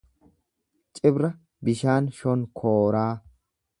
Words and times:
Cibra 0.99 1.29
bishaan 1.69 2.09
shonkooraa 2.21 3.07